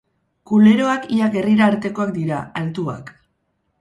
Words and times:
Kuleroak 0.51 1.05
ia 1.17 1.27
gerrira 1.37 1.67
artekoak 1.73 2.13
dira, 2.19 2.41
altuak. 2.63 3.13